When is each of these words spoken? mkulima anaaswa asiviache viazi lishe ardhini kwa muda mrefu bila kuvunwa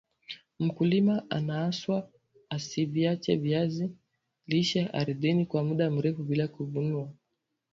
mkulima 0.59 1.23
anaaswa 1.29 2.09
asiviache 2.49 3.35
viazi 3.35 3.91
lishe 4.47 4.85
ardhini 4.85 5.45
kwa 5.45 5.63
muda 5.63 5.91
mrefu 5.91 6.23
bila 6.23 6.47
kuvunwa 6.47 7.11